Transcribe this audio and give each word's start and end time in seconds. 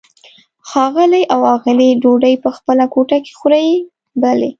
ښاغلی 0.69 1.23
او 1.33 1.41
آغلې 1.55 1.89
ډوډۍ 2.01 2.35
په 2.43 2.49
خپله 2.57 2.85
کوټه 2.93 3.17
کې 3.23 3.33
خوري؟ 3.39 3.67
بلې. 4.21 4.49